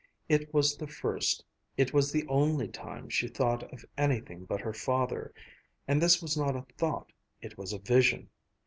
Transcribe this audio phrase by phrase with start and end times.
[0.27, 1.45] It was the first,
[1.77, 5.31] it was the only time she thought of anything but her father,
[5.87, 8.31] and this was not a thought, it was a vision.